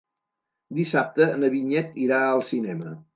Dissabte 0.77 1.27
na 1.43 1.49
Vinyet 1.57 1.99
irà 2.07 2.23
al 2.31 2.43
cinema. 2.49 2.95